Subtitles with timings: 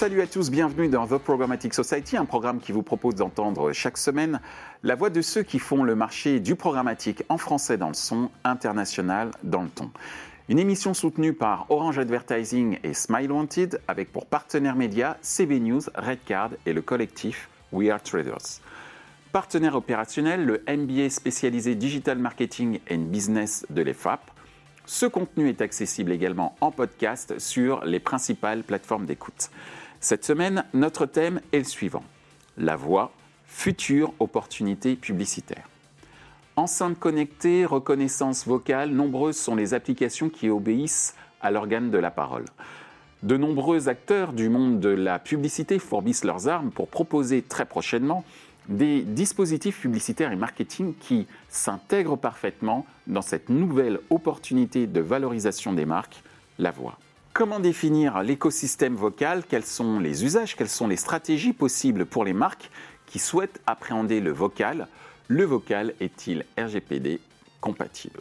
[0.00, 3.98] Salut à tous, bienvenue dans The Programmatic Society, un programme qui vous propose d'entendre chaque
[3.98, 4.40] semaine
[4.82, 8.30] la voix de ceux qui font le marché du programmatique en français dans le son,
[8.42, 9.90] international dans le ton.
[10.48, 15.82] Une émission soutenue par Orange Advertising et Smile Wanted avec pour partenaires médias CB News,
[15.94, 18.62] Redcard et le collectif We Are Traders.
[19.32, 24.22] Partenaire opérationnel, le MBA spécialisé Digital Marketing and Business de l'EFAP.
[24.86, 29.50] Ce contenu est accessible également en podcast sur les principales plateformes d'écoute.
[30.02, 32.02] Cette semaine, notre thème est le suivant.
[32.56, 33.12] La voix,
[33.44, 35.68] future opportunité publicitaire.
[36.56, 42.46] Enceinte connectée, reconnaissance vocale, nombreuses sont les applications qui obéissent à l'organe de la parole.
[43.22, 48.24] De nombreux acteurs du monde de la publicité fourbissent leurs armes pour proposer très prochainement
[48.70, 55.84] des dispositifs publicitaires et marketing qui s'intègrent parfaitement dans cette nouvelle opportunité de valorisation des
[55.84, 56.22] marques,
[56.58, 56.98] la voix.
[57.32, 59.44] Comment définir l'écosystème vocal?
[59.48, 60.56] Quels sont les usages?
[60.56, 62.70] Quelles sont les stratégies possibles pour les marques
[63.06, 64.88] qui souhaitent appréhender le vocal?
[65.28, 67.20] Le vocal est-il RGPD
[67.60, 68.20] compatible?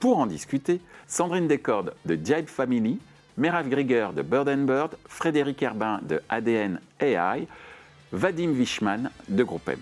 [0.00, 2.98] Pour en discuter, Sandrine Descordes de Jive Family,
[3.36, 7.46] Merav Grieger de Bird Bird, Frédéric Herbin de ADN AI,
[8.10, 9.78] Vadim Wishman de Groupe M.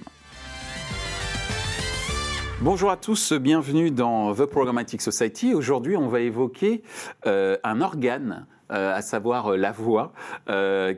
[2.61, 5.55] Bonjour à tous, bienvenue dans The Programmatic Society.
[5.55, 6.83] Aujourd'hui, on va évoquer
[7.27, 10.13] euh, un organe à savoir euh, la voix,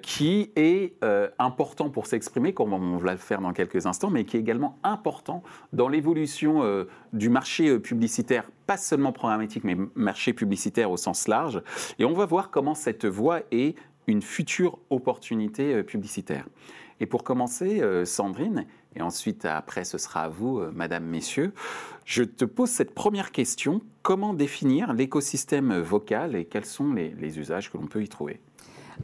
[0.02, 0.94] qui est
[1.38, 4.78] important pour s'exprimer, comme on va le faire dans quelques instants, mais qui est également
[4.82, 6.62] important dans l'évolution
[7.12, 11.62] du marché publicitaire, pas seulement programmatique, mais marché publicitaire au sens large.
[11.98, 16.44] Et on va voir comment cette voix est une future opportunité publicitaire.
[17.00, 21.52] Et pour commencer, euh, Sandrine, et ensuite après ce sera à vous, euh, Madame, Messieurs,
[22.04, 23.82] je te pose cette première question.
[24.02, 28.40] Comment définir l'écosystème vocal et quels sont les usages que l'on peut y trouver?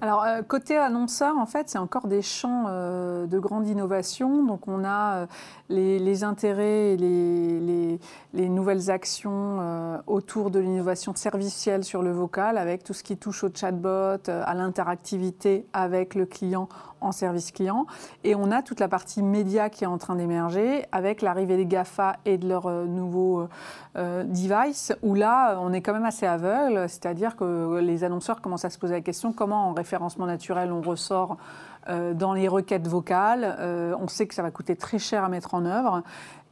[0.01, 4.45] Alors, euh, côté annonceur, en fait, c'est encore des champs euh, de grande innovation.
[4.45, 5.27] Donc, on a euh,
[5.69, 7.99] les, intérêts et les,
[8.33, 13.45] les, nouvelles actions autour de l'innovation servicielle sur le vocal, avec tout ce qui touche
[13.45, 16.69] au chatbot, à l'interactivité avec le client
[17.01, 17.87] en service client.
[18.23, 21.67] Et on a toute la partie média qui est en train d'émerger, avec l'arrivée des
[21.67, 23.49] GAFA et de leurs nouveaux
[23.97, 28.71] devices, où là, on est quand même assez aveugle, c'est-à-dire que les annonceurs commencent à
[28.71, 31.37] se poser la question comment on référencement naturel, on ressort
[31.91, 33.57] euh, dans les requêtes vocales.
[33.59, 36.03] Euh, on sait que ça va coûter très cher à mettre en œuvre,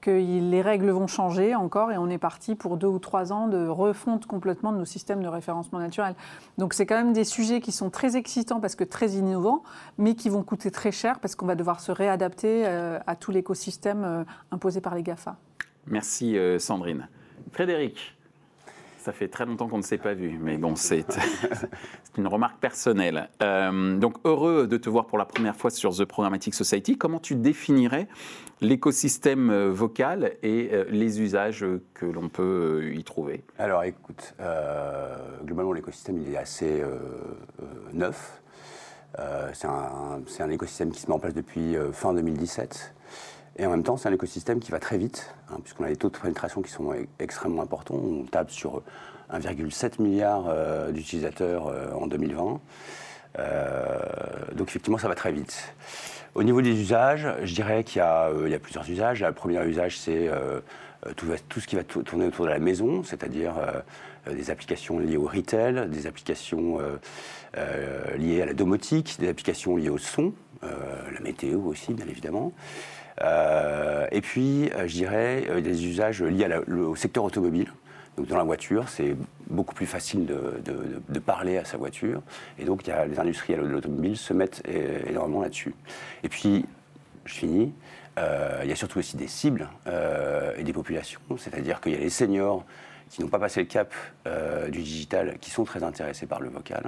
[0.03, 3.49] que les règles vont changer encore et on est parti pour deux ou trois ans
[3.49, 6.15] de refonte complètement de nos systèmes de référencement naturel.
[6.59, 9.63] Donc c'est quand même des sujets qui sont très excitants parce que très innovants,
[9.97, 13.31] mais qui vont coûter très cher parce qu'on va devoir se réadapter euh, à tout
[13.31, 15.37] l'écosystème imposé par les GAFA.
[15.87, 17.09] Merci Sandrine.
[17.53, 18.15] Frédéric
[19.03, 21.07] ça fait très longtemps qu'on ne s'est pas vu, mais bon, c'est
[22.17, 23.29] une remarque personnelle.
[23.43, 26.97] Euh, donc, heureux de te voir pour la première fois sur The Programmatic Society.
[26.97, 28.07] Comment tu définirais
[28.61, 33.43] l'écosystème euh, vocal et euh, les usages que l'on peut y trouver?
[33.59, 34.35] Alors, écoute,
[35.45, 36.83] globalement, l'écosystème, il est assez
[37.93, 38.41] neuf.
[39.53, 42.95] c'est un, un, écosystème qui se met en place depuis fin 2017.
[43.57, 45.97] Et en même temps, c'est un écosystème qui va très vite, hein, puisqu'on a des
[45.97, 47.97] taux de pénétration qui sont extrêmement importants.
[47.97, 48.83] On tape sur
[49.33, 52.61] 1,7 milliard euh, d'utilisateurs euh, en 2020.
[53.39, 53.99] Euh,
[54.55, 55.75] donc effectivement, ça va très vite.
[56.35, 59.23] Au niveau des usages, je dirais qu'il y, a plusieurs usages.
[59.23, 60.31] Le premier usage, c'est
[61.17, 63.53] tout, ce qui va tourner autour de la maison, c'est-à-dire
[64.27, 66.79] des applications liées au retail, des applications
[68.17, 72.55] liées à la domotique, des applications liées au son, la météo aussi, bien évidemment.
[73.23, 77.73] Euh, et puis, euh, je dirais, euh, des usages liés au secteur automobile.
[78.17, 79.17] Donc dans la voiture, c'est
[79.49, 82.21] beaucoup plus facile de, parler à sa voiture.
[82.59, 84.63] Et donc, y a, les industriels de l'automobile se mettent
[85.09, 85.75] énormément là-dessus.
[86.23, 86.67] Et puis,
[87.25, 87.73] je finis,
[88.19, 89.67] il y a surtout aussi des cibles
[90.59, 91.23] et des populations.
[91.39, 92.67] C'est-à-dire qu'il y a les seniors
[93.09, 93.95] qui n'ont pas passé le cap
[94.69, 96.83] du digital, qui sont très intéressés par le vocal.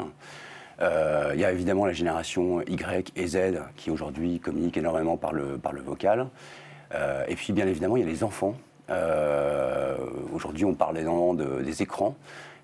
[0.80, 3.38] Euh, il y a évidemment la génération Y et Z
[3.76, 6.28] qui aujourd'hui communiquent énormément par le, vocal.
[6.94, 8.56] Euh, et puis bien évidemment, il y a les enfants.
[8.90, 9.96] Euh,
[10.32, 12.16] aujourd'hui, on parle énormément de, des écrans.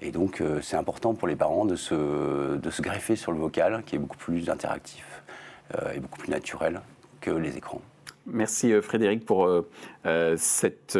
[0.03, 3.83] Et donc, c'est important pour les parents de se, de se greffer sur le vocal,
[3.85, 5.23] qui est beaucoup plus interactif
[5.95, 6.81] et beaucoup plus naturel
[7.21, 7.83] que les écrans.
[8.33, 9.69] Merci euh, Frédéric pour euh,
[10.07, 10.99] euh, cette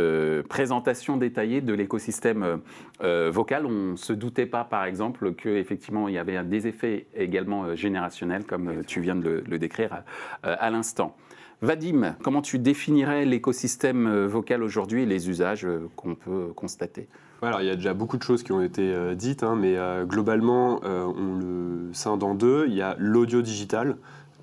[0.49, 2.61] présentation détaillée de l'écosystème
[3.01, 3.67] vocal.
[3.67, 8.45] On ne se doutait pas, par exemple, qu'effectivement il y avait des effets également générationnels,
[8.45, 10.03] comme tu viens de le, décrire
[10.43, 11.17] à, l'instant.
[11.63, 15.67] Vadim, comment tu définirais l'écosystème vocal aujourd'hui et les usages
[15.97, 17.09] qu'on peut constater?
[17.43, 20.81] Alors, il y a déjà beaucoup de choses qui ont été dites, hein, mais globalement,
[20.85, 22.67] on le scinde en deux.
[22.69, 23.97] Il y a l'audio digital,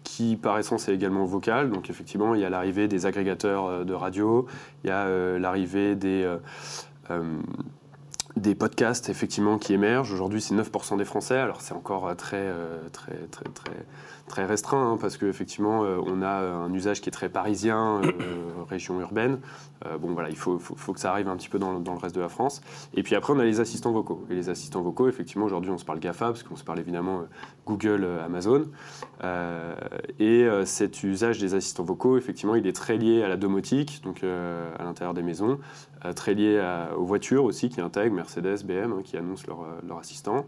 [0.08, 1.70] qui par essence est également vocal.
[1.70, 4.48] Donc effectivement, il y a l'arrivée des agrégateurs de radio,
[4.84, 6.26] il y a l'arrivée des
[8.42, 10.12] des podcasts effectivement qui émergent.
[10.12, 11.38] Aujourd'hui, c'est 9% des Français.
[11.38, 12.52] Alors c'est encore très,
[12.92, 13.86] très, très, très,
[14.28, 18.12] très restreint, hein, parce qu'effectivement, euh, on a un usage qui est très parisien, euh,
[18.70, 19.40] région urbaine.
[19.86, 22.16] Euh, bon, voilà, il faut, faut, que ça arrive un petit peu dans, le reste
[22.16, 22.62] de la France.
[22.94, 24.26] Et puis après, on a les assistants vocaux.
[24.30, 27.24] Et les assistants vocaux, effectivement, aujourd'hui, on se parle GAFA, parce qu'on se parle évidemment
[27.66, 28.66] Google, Amazon.
[30.20, 34.24] et cet usage des assistants vocaux, effectivement, il est très lié à la domotique, donc
[34.24, 35.60] à l'intérieur des maisons,
[36.16, 36.62] très lié
[36.96, 40.46] aux voitures aussi qui intègrent Mercedes, BM, hein, qui annoncent leur, leur assistant.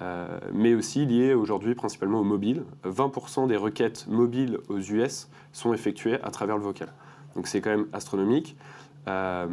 [0.00, 2.64] Euh, mais aussi lié aujourd'hui principalement au mobile.
[2.84, 6.92] 20% des requêtes mobiles aux US sont effectuées à travers le vocal.
[7.34, 8.56] Donc c'est quand même astronomique.
[9.08, 9.46] Euh,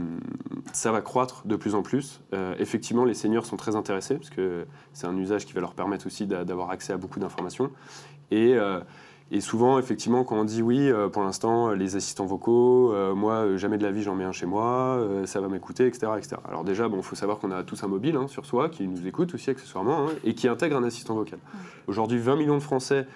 [0.73, 2.21] ça va croître de plus en plus.
[2.33, 5.73] Euh, effectivement, les seniors sont très intéressés parce que c'est un usage qui va leur
[5.73, 7.71] permettre aussi d'avoir accès à beaucoup d'informations.
[8.31, 8.55] Et
[9.31, 13.33] et souvent, effectivement, quand on dit oui, euh, pour l'instant, les assistants vocaux, euh, moi,
[13.33, 16.35] euh, jamais de la vie, j'en mets un chez moi, ça va m'écouter, etc., etc.
[16.47, 19.07] Alors déjà, il faut savoir qu'on a tous un mobile hein, sur soi qui nous
[19.07, 21.39] écoute aussi accessoirement hein, et qui intègre un assistant vocal.
[21.87, 23.07] Aujourd'hui, 20 millions de Français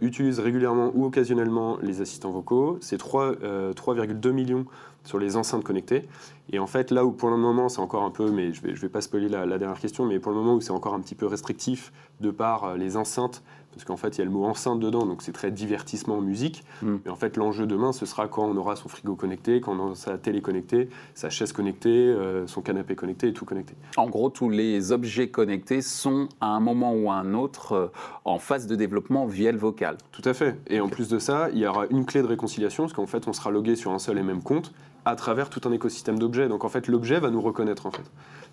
[0.00, 2.78] utilisent régulièrement ou occasionnellement les assistants vocaux.
[2.80, 4.66] C'est 3,2 millions
[5.02, 6.08] sur les enceintes connectées.
[6.52, 8.68] Et en fait, là où pour le moment c'est encore un peu, mais je ne
[8.68, 10.70] vais, je vais pas spoiler la, la, dernière question, mais pour le moment où c'est
[10.70, 13.42] encore un petit peu restrictif de par les enceintes
[13.78, 16.64] parce qu'en fait, il y a le mot enceinte dedans, donc c'est très divertissement musique.
[16.82, 16.96] Hmm.
[17.04, 19.78] Mais en fait, l'enjeu demain, ce sera quand on aura son frigo connecté, quand on
[19.78, 23.74] aura sa télé connectée, sa chaise connectée, euh, son canapé connecté et tout connecté.
[23.96, 27.86] En gros, tous les objets connectés sont à un moment ou à un autre euh,
[28.24, 29.96] en phase de développement via le vocal.
[30.10, 30.58] Tout à fait.
[30.66, 33.28] Et en plus de ça, il y aura une clé de réconciliation, parce qu'en fait,
[33.28, 34.72] on sera logué sur un seul et même compte
[35.08, 36.48] à travers tout un écosystème d'objets.
[36.48, 38.04] Donc en fait, l'objet va nous reconnaître en fait.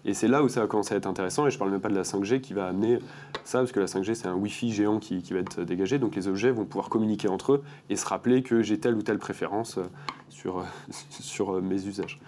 [0.05, 1.81] Et c'est là où ça va commencer à être intéressant, et je ne parle même
[1.81, 2.99] pas de la 5G qui va amener
[3.43, 6.27] ça, parce que la 5G, c'est un Wi-Fi géant qui, va être dégagé, donc les
[6.27, 9.79] objets vont pouvoir communiquer entre eux et se rappeler que j'ai telle ou telle préférence
[9.79, 9.83] euh,
[10.29, 10.63] sur,
[11.09, 12.19] sur euh, mes usages.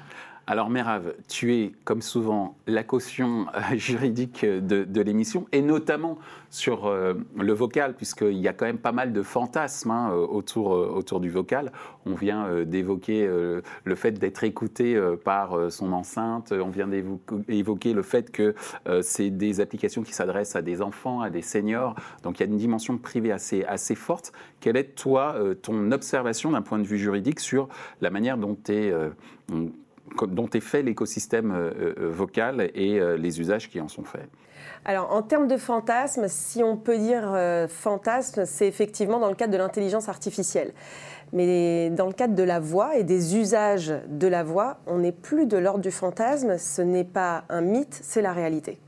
[0.49, 6.17] Alors Mérave, tu es comme souvent la caution euh, juridique de, l'émission et notamment
[6.49, 10.25] sur euh, le vocal puisqu'il y a quand même pas mal de fantasmes hein, euh,
[10.25, 11.73] autour, autour du vocal.
[12.05, 18.31] On vient d'évoquer le fait d'être écouté par son enceinte, on vient d'évoquer le fait
[18.31, 18.55] que
[19.01, 22.49] c'est des applications qui s'adressent à des enfants, à des seniors, donc il y a
[22.49, 24.31] une dimension privée assez, assez forte.
[24.61, 27.67] Quelle est toi ton observation d'un point de vue juridique sur
[27.99, 28.93] la manière dont tu es
[30.27, 34.27] dont est fait l'écosystème euh, euh, vocal et euh, les usages qui en sont faits
[34.85, 37.37] alors, en termes de fantasme, si on peut dire
[37.67, 40.71] fantasme, c'est effectivement dans le cadre de l'intelligence artificielle.
[41.33, 45.11] Mais dans le cadre de la voix et des usages de la voix, on n'est
[45.11, 48.79] plus de l'ordre du fantasme, ce n'est pas un mythe, c'est la réalité.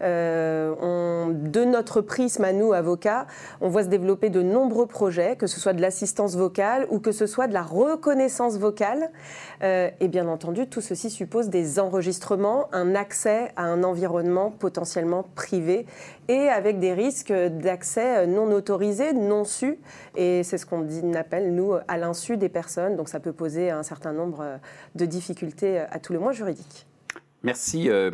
[0.00, 3.26] Euh, de notre prisme à nous, avocats,
[3.60, 7.12] on voit se développer de nombreux projets, que ce soit de l'assistance vocale ou que
[7.12, 9.10] ce soit de la reconnaissance vocale.
[9.62, 15.24] Euh, et bien entendu, tout ceci suppose des enregistrements, un accès à un environnement potentiellement
[15.34, 15.86] privé
[16.28, 19.78] et avec des risques d'accès non autorisé, non su.
[20.16, 22.96] Et c'est ce qu'on appelle, nous, à l'insu des personnes.
[22.96, 24.58] Donc ça peut poser un certain nombre
[24.94, 26.86] de difficultés à tout le moins juridiques.
[27.42, 28.10] Merci, euh,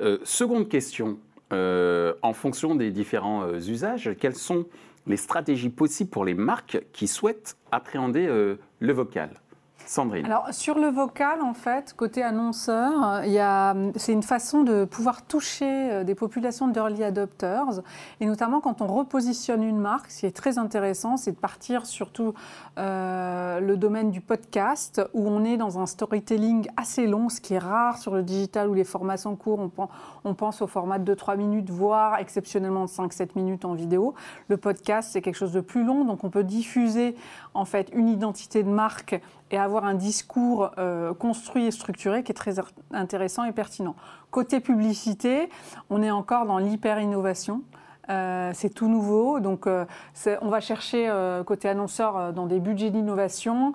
[0.00, 1.18] euh, seconde question.
[1.52, 4.66] Euh, en fonction des différents euh, usages, quelles sont
[5.06, 9.41] les stratégies possibles pour les marques qui souhaitent appréhender le vocal?
[9.86, 10.24] Sandrine.
[10.26, 13.22] Alors, sur le vocal, en fait, côté annonceur,
[13.96, 17.82] c'est une façon de pouvoir toucher euh, des populations d'early adopters.
[18.20, 21.86] Et notamment, quand on repositionne une marque, ce qui est très intéressant, c'est de partir
[21.86, 22.34] surtout
[22.78, 27.54] euh, le domaine du podcast, où on est dans un storytelling assez long, ce qui
[27.54, 29.58] est rare sur le digital où les formats sont courts.
[29.60, 29.88] On,
[30.24, 34.14] on pense au format de 2-3 minutes, voire exceptionnellement de 5-7 minutes en vidéo.
[34.48, 37.16] Le podcast, c'est quelque chose de plus long, donc on peut diffuser
[37.54, 42.32] en fait une identité de marque et avoir un discours euh, construit et structuré qui
[42.32, 42.56] est très
[42.92, 43.94] intéressant et pertinent.
[44.30, 45.48] Côté publicité,
[45.90, 47.62] on est encore dans l'hyper-innovation.
[48.08, 49.84] Euh, c'est tout nouveau, donc euh,
[50.40, 51.08] on va chercher
[51.46, 53.74] côté annonceur dans des budgets d'innovation.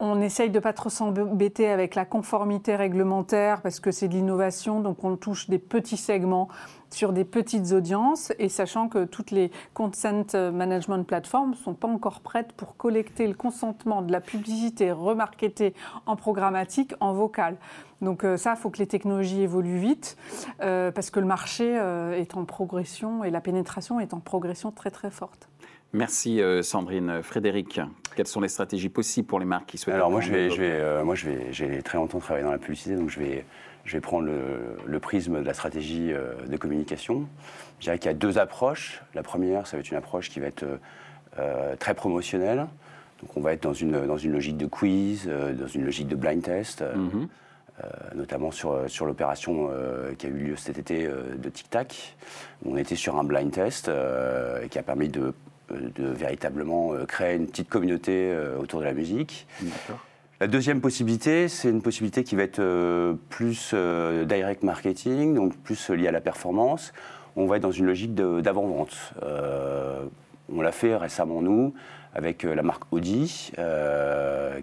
[0.00, 4.80] On essaye de pas trop s'embêter avec la conformité réglementaire parce que c'est de l'innovation,
[4.80, 6.48] donc on touche des petits segments
[6.90, 11.88] sur des petites audiences et sachant que toutes les consent management platforms ne sont pas
[11.88, 15.74] encore prêtes pour collecter le consentement de la publicité remarketée
[16.06, 17.56] en programmatique en vocal.
[18.00, 20.16] Donc euh, ça, il faut que les technologies évoluent vite
[20.60, 24.70] euh, parce que le marché euh, est en progression et la pénétration est en progression
[24.70, 25.48] très très forte.
[25.94, 27.22] Merci Sandrine.
[27.22, 27.80] Frédéric,
[28.14, 30.60] quelles sont les stratégies possibles pour les marques qui souhaitent Alors moi, je vais, je
[30.60, 33.46] vais, moi, je vais, j'ai très longtemps travaillé dans la publicité, donc je vais
[33.88, 34.28] je vais prendre
[34.86, 37.26] le, prisme de la stratégie euh, de communication.
[37.78, 39.02] Je dirais qu'il y a deux approches.
[39.14, 40.66] La première, ça va être une approche qui va être
[41.38, 42.66] euh, très promotionnel.
[43.22, 46.14] Donc on va être dans une, dans une logique de quiz, dans une logique de
[46.14, 46.82] blind test.
[46.82, 47.28] Mhm.
[48.14, 49.70] notamment sur, sur l'opération
[50.18, 52.16] qui a eu lieu cet été de Tic Tac.
[52.64, 53.90] On était sur un blind test
[54.70, 55.34] qui a permis de,
[55.70, 59.48] de véritablement créer une petite communauté autour de la musique.
[60.40, 65.56] La deuxième possibilité, c'est une possibilité qui va être euh, plus euh, direct marketing, donc
[65.56, 66.92] plus liée à la performance.
[67.34, 69.14] On va être dans une logique d'avant-vente.
[69.24, 70.04] Euh,
[70.52, 71.74] on l'a fait récemment, nous,
[72.14, 73.52] avec la marque Audi,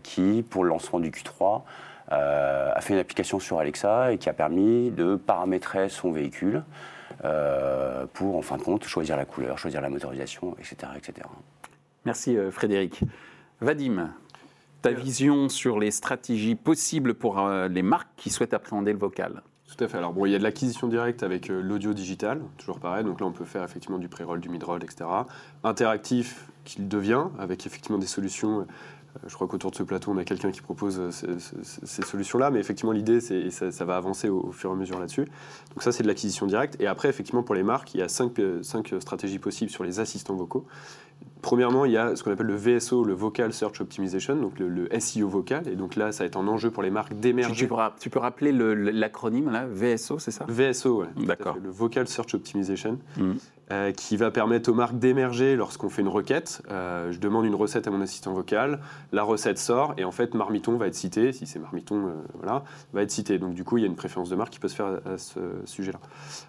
[0.01, 1.61] qui, pour le lancement du Q3,
[2.09, 6.63] a fait une application sur Alexa et qui a permis de paramétrer son véhicule
[8.13, 10.91] pour, en fin de compte, choisir la couleur, choisir la motorisation, etc.
[10.97, 11.27] etc.
[12.03, 13.01] Merci Frédéric.
[13.61, 14.09] Vadim,
[14.85, 19.41] ta vision sur les stratégies possibles pour euh, les marques qui souhaitent appréhender le vocal.
[19.67, 19.97] Tout à fait.
[19.97, 23.03] Alors bon, il y a de l'acquisition directe avec euh, l'audio digital, toujours pareil.
[23.03, 25.05] Donc là, on peut faire effectivement du pré-roll, du mid-roll, etc.
[25.63, 28.59] Interactif qu'il devient, avec effectivement des solutions.
[28.59, 28.65] Euh,
[29.25, 32.91] je crois qu'autour de ce plateau, on a quelqu'un qui propose ces, solutions-là, mais effectivement,
[32.91, 35.25] l'idée, c'est ça, ça, va avancer au, fur et à mesure là-dessus.
[35.69, 36.79] Donc ça, c'est de l'acquisition directe.
[36.79, 39.99] Et après, effectivement, pour les marques, il y a cinq, cinq stratégies possibles sur les
[39.99, 40.67] assistants vocaux.
[41.45, 44.89] Premièrement, il y a ce qu'on appelle le VSO, le Vocal Search Optimization, donc le,
[44.99, 45.67] SEO vocal.
[45.67, 47.67] Et donc là, ça va être un enjeu pour les marques d'émerger.
[47.99, 50.47] Tu, peux, rappeler l'acronyme là VSO, c'est ça?
[50.49, 51.25] VSO, oui.
[51.27, 51.55] D'accord.
[51.63, 52.97] Le Vocal Search Optimization.
[53.17, 53.33] Mmh.
[53.71, 56.61] Euh, qui va permettre aux marques d'émerger lorsqu'on fait une requête.
[56.69, 58.79] Euh, je demande une recette à mon assistant vocal,
[59.11, 62.63] la recette sort et en fait Marmiton va être cité, si c'est Marmiton, euh, voilà,
[62.93, 63.39] va être cité.
[63.39, 65.17] Donc du coup, il y a une préférence de marque qui peut se faire à,
[65.17, 65.97] ce sujet-là.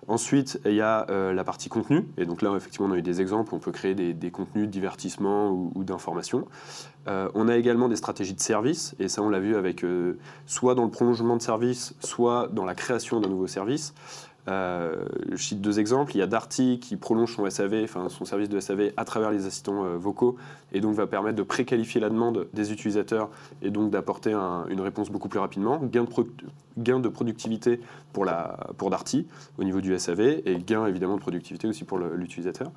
[0.08, 3.22] Ensuite, il y a la partie contenu et donc là, effectivement, on a eu des
[3.22, 3.54] exemples.
[3.54, 6.46] On peut créer des, contenus de divertissement ou, ou d'information.
[7.06, 9.86] on a également des stratégies de service et ça, on l'a vu avec
[10.44, 13.94] soit dans le prolongement de service, soit dans la création d'un nouveau service.
[14.48, 16.14] Euh, je cite deux exemples.
[16.14, 19.30] Il y a Darty qui prolonge son SAV, enfin son service de SAV à travers
[19.30, 20.36] les assistants euh, vocaux
[20.72, 23.28] et donc va permettre de préqualifier la demande des utilisateurs
[23.62, 25.78] et donc d'apporter une réponse beaucoup plus rapidement.
[25.82, 26.10] Gain de,
[26.78, 27.80] gain de productivité
[28.12, 29.26] pour, la, pour Darty
[29.58, 32.70] au niveau du SAV et gain évidemment de productivité aussi pour l'utilisateur.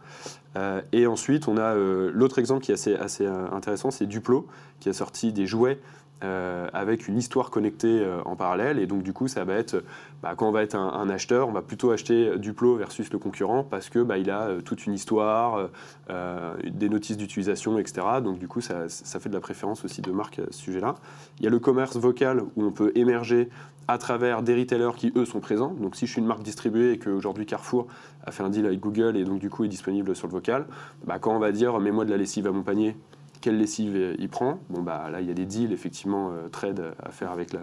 [0.56, 4.48] Euh, et ensuite, on a l'autre exemple qui est assez, assez intéressant, c'est Duplo
[4.80, 5.80] qui a sorti des jouets
[6.22, 8.78] euh, avec une histoire connectée euh, en parallèle.
[8.80, 9.82] Et donc, du coup, ça va être,
[10.22, 13.64] bah, quand on va être un, acheteur, on va plutôt acheter Duplo versus le concurrent
[13.64, 15.70] parce que bah, il a euh, toute une histoire,
[16.10, 18.06] des notices d'utilisation, etc.
[18.22, 20.96] Donc, du coup, ça, ça, fait de la préférence aussi de marque à ce sujet-là.
[21.40, 23.50] Il y a le commerce vocal où on peut émerger
[23.88, 25.74] à travers des retailers qui, eux, sont présents.
[25.80, 27.88] Donc, si je suis une marque distribuée et qu'aujourd'hui Carrefour
[28.24, 30.68] a fait un deal avec Google et donc, du coup, est disponible sur le vocal,
[31.06, 32.96] bah, quand on va dire, mets-moi de la lessive à mon panier,
[33.42, 34.60] quelle lessive il prend.
[34.70, 37.56] Bon, bah, là, il y a des deals, effectivement, euh, trade à faire avec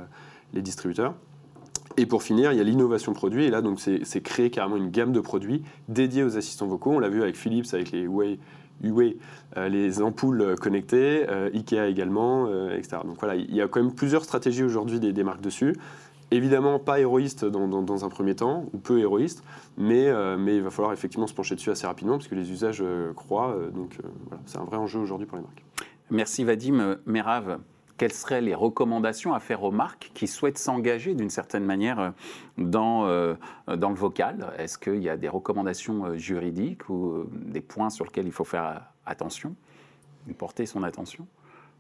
[0.54, 1.14] les distributeurs.
[1.96, 3.44] Et pour finir, il y a l'innovation produit.
[3.44, 6.92] Et là, donc, c'est créer carrément une gamme de produits dédiés aux assistants vocaux.
[6.92, 8.38] On l'a vu avec Philips, avec les Huawei,
[9.56, 12.98] euh, les ampoules connectées, euh, Ikea également, etc.
[13.04, 15.74] Donc voilà, il y a quand même plusieurs stratégies aujourd'hui des, marques dessus.
[16.32, 19.44] Évidemment, pas héroïste dans, un premier temps, ou peu héroïste,
[19.76, 22.50] mais, euh, mais il va falloir effectivement se pencher dessus assez rapidement, parce que les
[22.50, 23.50] usages euh, croient.
[23.50, 23.98] Euh, donc
[24.44, 25.64] c'est un vrai enjeu aujourd'hui pour les marques.
[26.10, 26.96] Merci Vadim.
[27.06, 27.58] Merav,
[27.96, 32.12] quelles seraient les recommandations à faire aux marques qui souhaitent s'engager d'une certaine manière
[32.58, 33.08] dans,
[33.66, 34.52] dans le vocal?
[34.58, 38.82] Est-ce qu'il y a des recommandations juridiques ou des points sur lesquels il faut faire
[39.04, 39.56] attention,
[40.38, 41.26] porter son attention?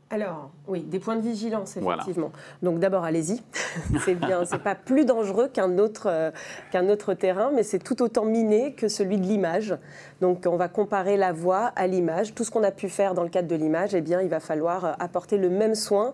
[0.08, 2.30] Alors, oui, des points de vigilance, effectivement.
[2.62, 3.42] Donc d'abord, allez-y.
[4.04, 6.30] c'est bien, c'est pas plus dangereux qu'un autre, euh,
[6.70, 9.76] qu'un autre terrain, mais c'est tout autant miné que celui de l'image.
[10.20, 12.36] Donc on va comparer la voix à l'image.
[12.36, 14.38] Tout ce qu'on a pu faire dans le cadre de l'image, eh bien, il va
[14.38, 16.12] falloir euh, apporter le même soin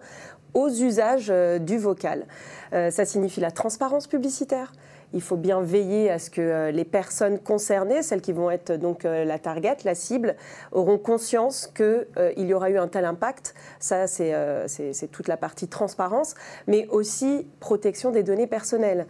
[0.55, 2.25] aux usages euh, du vocal.
[2.73, 4.73] ça signifie la transparence publicitaire
[5.13, 8.73] il faut bien veiller à ce que euh, les personnes concernées, celles qui vont être
[8.73, 10.37] donc euh, la target, la cible,
[10.71, 13.55] auront conscience qu'il euh, y aura eu un tel impact.
[13.79, 16.35] Ça, c'est toute la partie transparence,
[16.67, 19.07] mais aussi protection des données personnelles,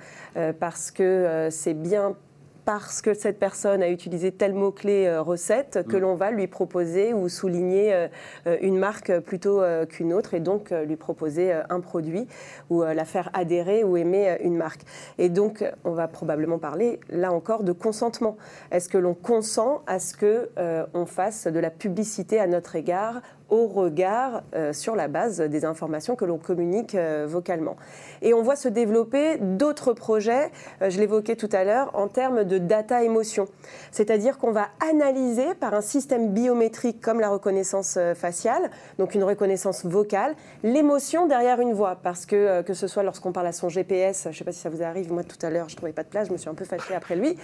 [0.58, 2.16] parce que c'est bien
[2.64, 6.00] parce que cette personne a utilisé tel mot-clé euh, recette que mm.
[6.00, 8.08] l'on va lui proposer ou souligner euh,
[8.46, 12.26] euh, une marque plutôt qu'une autre et donc lui proposer un produit
[12.70, 14.82] ou la faire adhérer ou aimer une marque.
[15.18, 18.36] Et donc, on va probablement parler là encore de consentement.
[18.70, 20.50] Est-ce que l'on consent à ce que
[20.94, 23.20] on fasse de la publicité à notre égard
[23.52, 24.42] au regard
[24.72, 27.76] sur la base des informations que l'on communique vocalement.
[28.22, 32.56] Et on voit se développer d'autres projets, je l'évoquais tout à l'heure, en termes de
[32.56, 33.46] data émotion.
[33.90, 39.84] C'est-à-dire qu'on va analyser par un système biométrique comme la reconnaissance faciale, donc une reconnaissance
[39.84, 41.98] vocale, l'émotion derrière une voix.
[42.02, 44.60] Parce que, que ce soit lorsqu'on parle à son GPS, je ne sais pas si
[44.60, 46.38] ça vous arrive, moi tout à l'heure, je ne trouvais pas de place, je me
[46.38, 47.36] suis un peu fâchée après lui.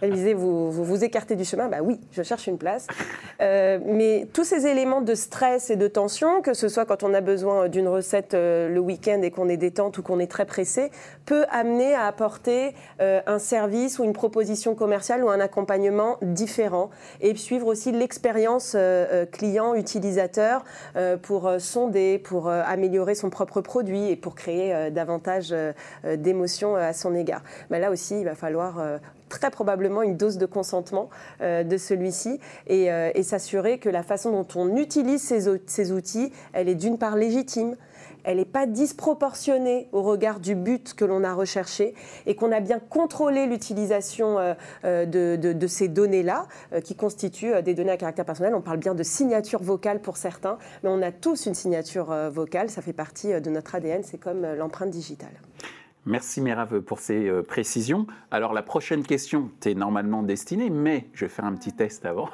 [0.00, 2.86] Elle me disait, vous, vous, écartez du chemin Bah oui, je cherche une place.
[3.40, 7.12] Euh, mais tous ces éléments de stress et de tension, que ce soit quand on
[7.12, 10.44] a besoin d'une recette euh, le week-end et qu'on est détente ou qu'on est très
[10.44, 10.90] pressé,
[11.26, 16.90] peut amener à apporter euh, un service ou une proposition commerciale ou un accompagnement différent
[17.20, 18.76] et suivre aussi l'expérience
[19.32, 20.64] client, utilisateur
[21.22, 25.54] pour sonder, pour améliorer son propre produit et pour créer davantage
[26.04, 27.42] d'émotions à son égard.
[27.70, 28.80] Mais là aussi, il va falloir
[29.30, 31.08] très probablement une dose de consentement
[31.40, 32.38] euh, de celui-ci
[32.70, 37.16] euh, et, s'assurer que la façon dont on utilise ces, outils, elle est d'une part
[37.16, 37.76] légitime,
[38.24, 41.94] elle n'est pas disproportionnée au regard du but que l'on a recherché
[42.26, 44.36] et qu'on a bien contrôlé l'utilisation
[44.84, 46.46] euh, de, ces données-là,
[46.84, 48.54] qui constituent des données à caractère personnel.
[48.54, 52.68] On parle bien de signature vocale pour certains, mais on a tous une signature vocale,
[52.68, 55.40] ça fait partie de notre ADN, c'est comme l'empreinte digitale.
[56.06, 58.06] Merci Mérave pour ces euh, précisions.
[58.30, 62.30] Alors la prochaine question t'est normalement destinée, mais je vais faire un petit test avant.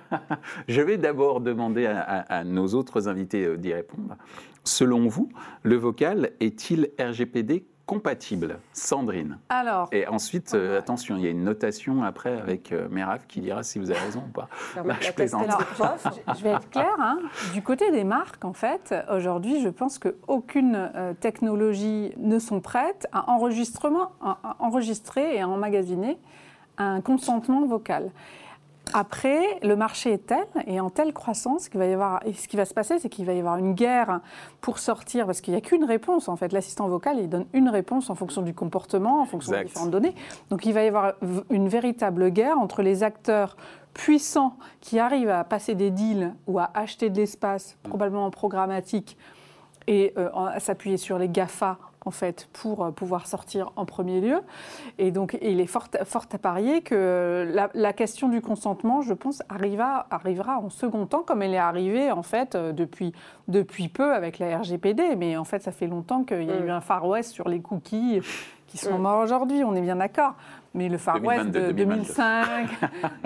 [0.68, 4.16] je vais d'abord demander à, nos autres invités euh, d'y répondre.
[4.62, 5.32] Selon vous,
[5.64, 9.38] le vocal est-il RGPD compatible Sandrine.
[9.48, 9.88] Alors.
[9.92, 12.88] Et ensuite, euh, attention, il y a une notation après avec euh,
[13.28, 14.48] qui dira si vous avez raison ou pas.
[15.00, 15.46] je plaisante.
[16.36, 16.96] je vais être claire.
[16.98, 17.18] Hein.
[17.52, 23.06] Du côté des marques, en fait, aujourd'hui, je pense qu'aucune euh, technologie ne sont prêtes
[23.12, 26.18] à, enregistrement, à enregistrer et à emmagasiner
[26.78, 28.10] un consentement vocal.
[28.94, 32.20] Après, le marché est tel et en telle croissance qu'il va y avoir.
[32.26, 34.20] Et ce qui va se passer, c'est qu'il va y avoir une guerre
[34.60, 36.52] pour sortir, parce qu'il n'y a qu'une réponse en fait.
[36.52, 40.14] L'assistant vocal, il donne une réponse en fonction du comportement, en fonction des différentes données.
[40.50, 41.14] Donc il va y avoir
[41.50, 43.56] une véritable guerre entre les acteurs
[43.94, 49.16] puissants qui arrivent à passer des deals ou à acheter de l'espace, probablement programmatique,
[49.86, 54.20] et euh, à s'appuyer sur les GAFA en fait, pour euh, pouvoir sortir en premier
[54.20, 54.40] lieu.
[54.98, 59.42] Et donc, il est fort, fort à parier que la, question du consentement, je pense,
[59.48, 63.12] arrivera, arrivera en second temps, comme elle est arrivée, en fait, euh, depuis,
[63.48, 65.16] depuis peu avec la RGPD.
[65.16, 66.70] Mais en fait, ça fait longtemps qu'il y a eu mm.
[66.70, 68.20] un Far West sur les cookies
[68.72, 69.02] qui sont mm.
[69.02, 70.34] morts aujourd'hui, on est bien d'accord.
[70.74, 72.66] Mais le Far West de 2005,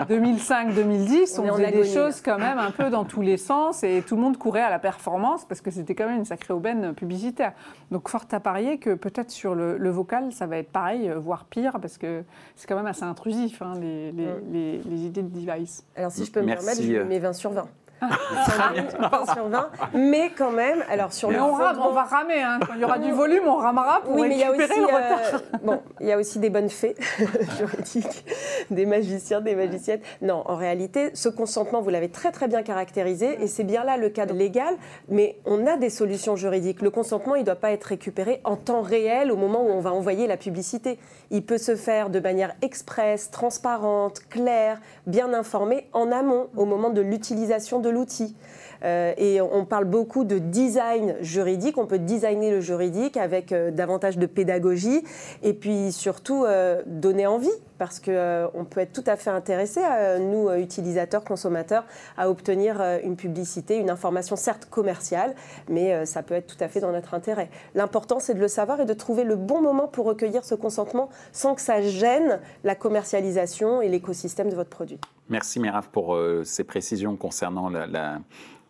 [0.09, 4.03] 2005, 2010, on, faisait des choses quand même un peu dans tous les sens et
[4.05, 6.93] tout le monde courait à la performance parce que c'était quand même une sacrée aubaine
[6.93, 7.53] publicitaire.
[7.89, 11.45] Donc fort à parier que peut-être sur le, vocal, ça va être pareil, euh, voire
[11.45, 12.25] pire, parce que
[12.57, 14.51] c'est quand même assez intrusif, hein, les, les, mm.
[14.51, 15.85] les, les, idées de device.
[15.95, 17.65] Alors si je peux me permettre, je mets 20 sur 20.
[18.01, 19.69] 20 sur 20.
[19.93, 21.41] Mais quand même, alors sur le.
[21.41, 22.41] On, on va ramer.
[22.41, 22.59] Hein.
[22.65, 24.79] Quand il y aura du volume, on ramera pour oui, mais il y a aussi,
[24.79, 25.19] le retard.
[25.33, 26.95] Euh, bon, il y a aussi des bonnes fées
[27.57, 28.25] juridiques,
[28.69, 30.01] des magiciens, des magiciennes.
[30.21, 33.97] Non, en réalité, ce consentement, vous l'avez très très bien caractérisé, et c'est bien là
[33.97, 34.75] le cadre légal.
[35.09, 36.81] Mais on a des solutions juridiques.
[36.81, 39.79] Le consentement, il ne doit pas être récupéré en temps réel au moment où on
[39.79, 40.99] va envoyer la publicité.
[41.31, 46.89] Il peut se faire de manière expresse, transparente, claire, bien informée en amont, au moment
[46.89, 48.35] de l'utilisation de l'outil.
[48.83, 51.77] Euh, et on parle beaucoup de design juridique.
[51.77, 55.03] On peut designer le juridique avec euh, davantage de pédagogie
[55.43, 59.81] et puis surtout euh, donner envie parce qu'on peut être tout à fait intéressé,
[60.19, 61.85] nous, utilisateurs, consommateurs,
[62.17, 65.35] à obtenir une publicité, une information certes commerciale,
[65.69, 67.51] mais ça peut être tout à fait dans notre intérêt.
[67.75, 71.09] L'important, c'est de le savoir et de trouver le bon moment pour recueillir ce consentement
[71.31, 74.99] sans que ça gêne la commercialisation et l'écosystème de votre produit.
[75.29, 77.69] Merci Méraf pour ces précisions concernant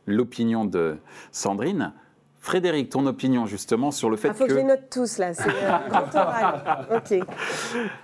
[0.07, 0.97] l'opinion de
[1.31, 1.93] Sandrine.
[2.39, 4.33] Frédéric, ton opinion justement sur le fait que...
[4.33, 4.51] Il faut que...
[4.51, 6.87] je les note tous là, c'est euh, grand oral.
[6.95, 7.19] Ok.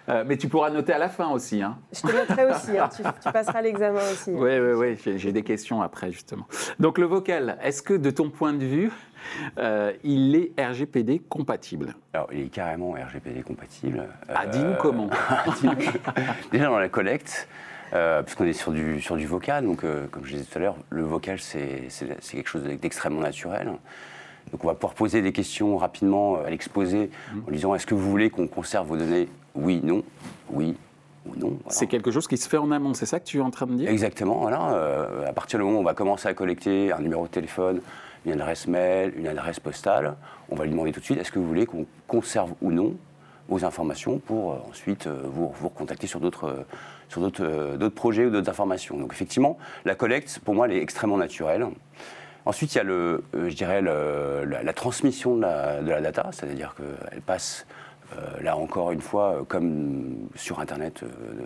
[0.09, 1.61] Euh, mais tu pourras noter à la fin aussi.
[1.61, 1.77] Hein.
[1.93, 2.89] Je te noterai aussi, hein.
[2.93, 4.31] tu, passeras l'examen aussi.
[4.31, 6.45] Oui, oui, oui, j'ai des questions après justement.
[6.77, 8.91] Donc le vocal, est-ce que de ton point de vue,
[10.03, 11.95] il est RGPD compatible?
[12.11, 14.09] Alors il est carrément RGPD compatible.
[14.27, 15.09] Ah, dis-nous comment.
[16.51, 17.47] Déjà dans la collecte,
[17.93, 19.65] euh, puisqu'on est sur du, sur du vocal.
[19.65, 21.87] Donc, euh, comme je disais tout à l'heure, le vocal, c'est
[22.31, 23.67] quelque chose d'extrêmement naturel.
[24.51, 27.09] Donc, on va pouvoir poser des questions rapidement à l'exposé
[27.47, 29.29] en disant est-ce que vous voulez qu'on conserve vos données?
[29.55, 30.03] Oui, non.
[30.49, 30.75] Oui,
[31.25, 31.57] ou non.
[31.69, 33.67] C'est quelque chose qui se fait en amont, c'est ça que tu es en train
[33.67, 33.89] de dire?
[33.89, 34.73] Exactement, voilà.
[34.73, 37.81] Euh, à partir du moment où on va commencer à collecter un numéro de téléphone,
[38.25, 40.15] une adresse mail, une adresse postale,
[40.49, 42.95] on va lui demander tout de suite est-ce que vous voulez qu'on conserve ou non
[43.49, 46.65] vos informations pour ensuite vous, vous recontacter sur d'autres
[47.13, 48.97] sur euh, d'autres projets ou d'autres informations.
[48.97, 51.67] Donc effectivement, la collecte, pour moi, elle est extrêmement naturelle.
[52.45, 57.21] Ensuite, il y a le, euh, je dirais la, transmission de la, data, c'est-à-dire qu'elle
[57.21, 57.65] passe,
[58.17, 61.03] euh, là encore une fois, comme sur Internet,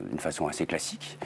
[0.09, 1.19] d'une façon assez classique.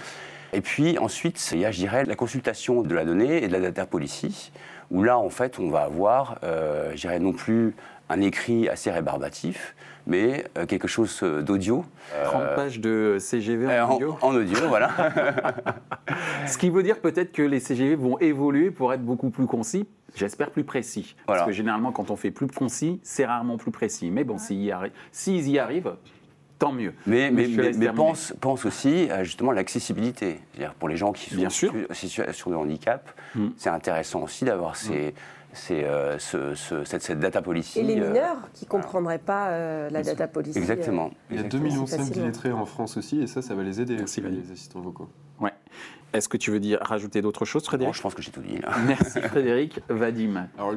[0.53, 3.53] Et puis ensuite, il y a, je dirais, la consultation de la donnée et de
[3.53, 4.51] la data policy,
[4.89, 7.73] où là, en fait, on va avoir, je dirais, non plus
[8.09, 9.75] un écrit assez rébarbatif,
[10.07, 11.85] mais euh, quelque chose euh, d'audio.
[12.25, 14.17] 30 Euh, pages de CGV en en, audio.
[14.21, 14.89] en audio, voilà.
[16.47, 19.87] Ce qui veut dire peut-être que les CGV vont évoluer pour être beaucoup plus concis,
[20.15, 21.15] j'espère plus précis.
[21.27, 21.41] Voilà.
[21.43, 24.11] Parce que généralement, quand on fait plus concis, c'est rarement plus précis.
[24.11, 25.93] Mais bon, s'ils y, arri- s'ils y arrivent,
[26.59, 26.93] tant mieux.
[27.07, 27.31] Mais,
[27.95, 30.39] pense, pense aussi à justement l'accessibilité.
[30.79, 31.73] Pour les gens qui sont Bien sûr.
[31.89, 33.47] en situation de handicap, Mm.
[33.55, 35.13] c'est intéressant aussi d'avoir ces,
[35.53, 37.79] ces, euh, ce- ce- cette, cette data policy.
[37.79, 40.57] Et les euh, mineurs qui ne comprendraient pas euh, la data policy.
[40.57, 41.11] euh, Exactement.
[41.29, 41.63] Il y a 2 exactement.
[41.63, 42.21] millions C'est de facilement.
[42.27, 45.07] d'illettrés en France aussi, et ça, ça va les aider Merci, les assistants vocaux.
[45.39, 45.53] Ouais.
[46.13, 48.41] Est-ce que tu veux dire rajouter d'autres choses, Bon, Frédéric je pense que j'ai tout
[48.41, 48.69] dit là.
[48.87, 49.79] Merci Frédéric.
[49.89, 50.47] Vadim.
[50.57, 50.73] Alors,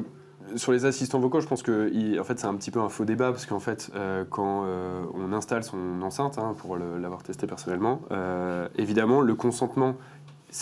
[0.55, 3.03] sur les assistants vocaux, je pense que en fait, c'est un petit peu un faux
[3.03, 7.47] débat parce qu'en fait, euh, quand euh, on installe son enceinte, hein, pour l'avoir testé
[7.47, 9.95] personnellement, euh, évidemment, le consentement.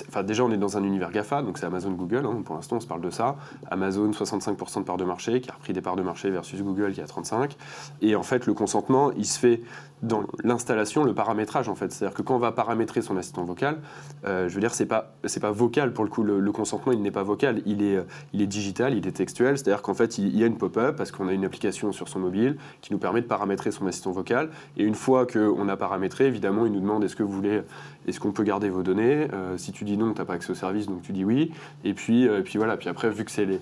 [0.08, 2.25] Enfin, déjà, on est dans un univers GAFA, donc c'est Amazon, Google.
[2.25, 3.36] hein, pour l'instant, on se parle de ça.
[3.69, 6.93] Amazon, 65% de parts de marché, qui a repris des parts de marché versus Google,
[6.93, 7.56] qui a 35.
[8.01, 9.62] Et en fait, le consentement, il se fait
[10.01, 11.91] dans l'installation, le paramétrage, en fait.
[11.91, 13.77] C'est-à-dire que quand on va paramétrer son assistant vocal,
[14.25, 16.23] euh, je veux dire, c'est pas pas vocal pour le coup.
[16.23, 17.99] Le, consentement, il n'est pas vocal, il est
[18.34, 19.58] il est digital, il est textuel.
[19.58, 22.10] C'est-à-dire qu'en fait, il, il y a une pop-up parce qu'on a une application sur
[22.10, 24.49] son mobile qui nous permet de paramétrer son assistant vocal.
[24.77, 27.62] Et une fois qu'on a paramétré, évidemment, il nous demande est-ce que vous voulez,
[28.08, 29.28] est-ce qu'on peut garder vos données?
[29.34, 31.52] Euh, Si tu dis non, tu n'as pas accès au service, donc tu dis oui.
[31.84, 32.78] Et puis, euh, et puis voilà.
[32.78, 33.60] Puis après, vu que c'est les,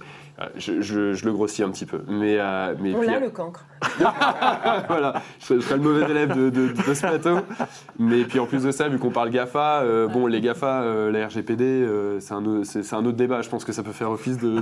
[0.58, 3.30] je, je- je le grossis un petit peu, mais euh, mais On puis, a le
[3.30, 3.66] cancre.
[4.88, 7.38] voilà, je serais, je serais le mauvais élève de, de- de ce plateau.
[8.00, 11.12] Mais puis en plus de ça, vu qu'on parle GAFA, euh, bon, les GAFA, euh,
[11.12, 11.88] la RGPD,
[12.20, 12.46] c'est un,
[13.06, 13.42] autre débat.
[13.42, 14.62] Je pense que ça peut faire office de-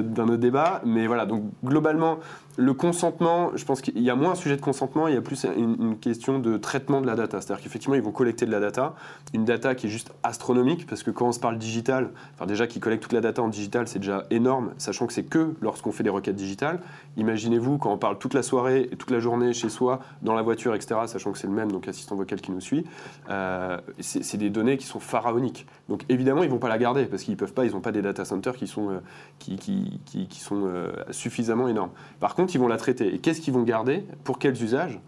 [0.00, 0.80] d'un autre débat.
[0.84, 2.18] Mais voilà, donc globalement,
[2.56, 5.22] le consentement, je pense qu'il y a moins un sujet de consentement, il y a
[5.22, 7.40] plus une, une question de traitement de la data.
[7.40, 8.94] C'est-à-dire qu'effectivement, ils vont collecter de la data,
[9.32, 12.66] une data qui est juste astronomique, parce que quand on se parle digital, enfin déjà
[12.66, 15.92] qu'ils collectent toute la data en digital, c'est déjà énorme, sachant que c'est que lorsqu'on
[15.92, 16.80] fait des requêtes digitales.
[17.16, 20.42] Imaginez-vous quand on parle toute la soirée et toute la journée chez soi, dans la
[20.42, 22.84] voiture, etc., sachant que c'est le même, donc assistant vocal qui nous suit,
[23.30, 25.66] euh, c'est des données qui sont pharaoniques.
[25.88, 28.02] Donc évidemment, ils vont pas la garder, parce qu'ils peuvent pas, ils n'ont pas des
[28.02, 28.98] data centers qui sont, euh,
[29.38, 31.90] qui, qui- sont euh, suffisamment énormes.
[32.20, 33.14] Par contre, ils vont la traiter.
[33.14, 34.04] Et qu'est-ce qu'ils vont garder?
[34.24, 34.98] Pour quels usages?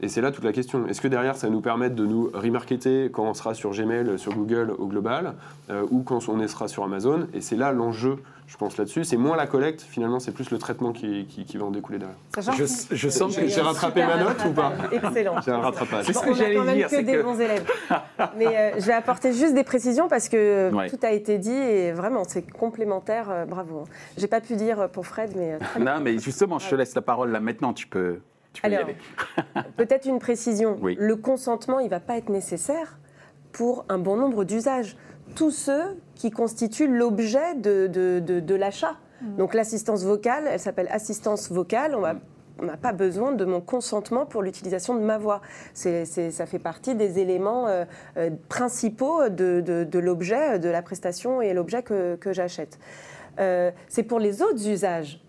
[0.00, 0.86] Et c'est là toute la question.
[0.88, 4.18] Est-ce que derrière, ça va nous permettre de nous remarketer quand on sera sur Gmail,
[4.18, 5.34] sur Google au global,
[5.90, 7.28] ou quand on sera sur Amazon?
[7.32, 9.04] Et c'est là l'enjeu, je pense, là-dessus.
[9.04, 11.98] C'est moins la collecte, finalement, c'est plus le traitement qui, qui- qui va en découler
[11.98, 12.16] derrière.
[12.92, 14.72] Je, sens que J'ai rattrapé ma note ou pas.
[14.92, 15.40] Excellent.
[15.40, 16.04] J'ai un rattrapage.
[16.06, 17.66] C'est ce Bon, que on a j'allais quand même dire, que des que- bons élèves.
[18.36, 20.88] Mais euh, je vais apporter juste des précisions parce que Ouais.
[20.90, 23.30] tout a été dit et vraiment c'est complémentaire.
[23.30, 23.84] euh, bravo.
[24.18, 25.58] J'ai pas pu dire pour Fred, mais euh.
[25.80, 27.72] Non, mais justement, je te laisse la parole là maintenant.
[27.72, 28.20] Tu peux,
[28.52, 28.86] tu peux Alors,
[29.76, 30.76] peut-être une précision.
[30.82, 30.96] Oui.
[30.98, 32.98] Le consentement, il va pas être nécessaire
[33.52, 34.96] pour un bon nombre d'usages.
[35.34, 38.96] Tous ceux qui constituent l'objet de, de- de- de l'achat.
[39.38, 41.94] Donc l'assistance vocale, elle s'appelle assistance vocale.
[41.94, 42.14] On va
[42.60, 45.40] on n'a pas besoin de mon consentement pour l'utilisation de ma voix.
[45.72, 47.84] C'est, c'est- ça fait partie des éléments euh,
[48.16, 52.78] euh, principaux de, de- de l'objet, de la prestation et l'objet que, que j'achète.
[53.40, 55.20] Euh, c'est pour les autres usages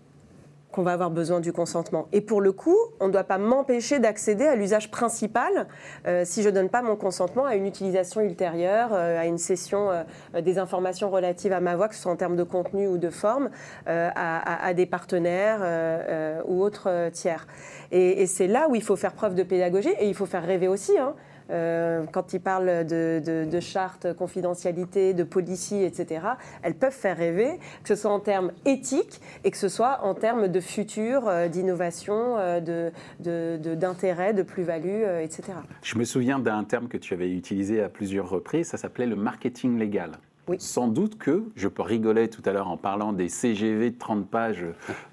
[0.76, 2.06] qu'on va avoir besoin du consentement.
[2.12, 5.66] Et pour le coup, on ne doit pas m'empêcher d'accéder à l'usage principal
[6.06, 9.38] euh, si je ne donne pas mon consentement à une utilisation ultérieure, euh, à une
[9.38, 12.86] session euh, des informations relatives à ma voix, que ce soit en termes de contenu
[12.88, 13.48] ou de forme,
[13.86, 17.46] à, des partenaires ou autres tiers.
[17.90, 20.44] Et, et c'est là où il faut faire preuve de pédagogie et il faut faire
[20.44, 20.98] rêver aussi.
[20.98, 21.14] hein.
[21.50, 26.26] Euh, quand ils parlent de, de, de charte, confidentialité, de policy, etc.,
[26.62, 30.14] elles peuvent faire rêver, que ce soit en termes éthiques et que ce soit en
[30.14, 35.44] termes de futur, euh, d'innovation, euh, de- de- de- d'intérêt, de, plus-value, etc.
[35.82, 39.16] Je me souviens d'un terme que tu avais utilisé à plusieurs reprises, ça s'appelait le
[39.16, 40.12] marketing légal.
[40.48, 40.56] Oui.
[40.60, 44.28] Sans doute que, je peux rigoler tout à l'heure en parlant des CGV de 30
[44.30, 44.64] pages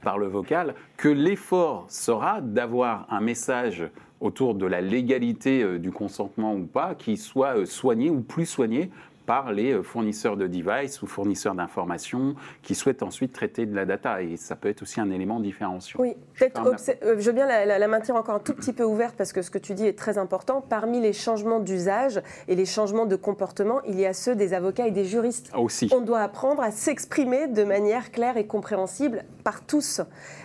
[0.03, 3.83] par le vocal, que l'effort sera d'avoir un message
[4.23, 8.45] autour de la légalité euh, du consentement ou pas qui soit euh, soigné ou plus
[8.47, 8.89] soigné
[9.25, 13.85] par les euh, fournisseurs de devices ou fournisseurs d'informations qui souhaitent ensuite traiter de la
[13.85, 14.21] data.
[14.21, 15.97] Et ça peut être aussi un élément différenciant.
[16.01, 18.83] Oui, Je euh, je veux bien la, la- la maintenir encore un tout petit peu
[18.83, 20.59] ouverte parce que ce que tu dis est très important.
[20.61, 24.87] Parmi les changements d'usage et les changements de comportement, il y a ceux des avocats
[24.87, 25.51] et des juristes.
[25.57, 25.89] Aussi.
[25.95, 30.01] On doit apprendre à s'exprimer de manière claire et compréhensible par tous.